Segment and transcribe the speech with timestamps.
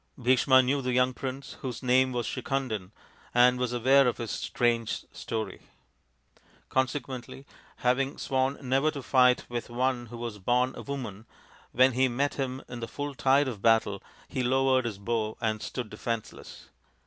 [0.17, 2.89] Bhisma knew the young prince, whose name was Sikhandin,
[3.35, 5.61] and was aware of his strange story;
[6.69, 11.27] consequently, having sworn never to fight with" one who was born a woman,"
[11.71, 15.61] when he met him in the full tide of battle, he lowered his bow and
[15.61, 16.69] stood defenceless.